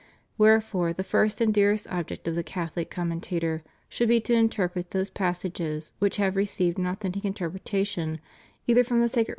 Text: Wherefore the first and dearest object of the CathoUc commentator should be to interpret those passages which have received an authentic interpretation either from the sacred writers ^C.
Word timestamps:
Wherefore 0.35 0.93
the 0.93 1.03
first 1.03 1.41
and 1.41 1.53
dearest 1.53 1.85
object 1.91 2.27
of 2.27 2.33
the 2.33 2.43
CathoUc 2.43 2.89
commentator 2.89 3.63
should 3.87 4.09
be 4.09 4.19
to 4.21 4.33
interpret 4.33 4.89
those 4.89 5.11
passages 5.11 5.93
which 5.99 6.17
have 6.17 6.35
received 6.35 6.79
an 6.79 6.87
authentic 6.87 7.23
interpretation 7.23 8.19
either 8.65 8.83
from 8.83 9.01
the 9.01 9.07
sacred 9.07 9.19
writers 9.19 9.29
^C. 9.29 9.29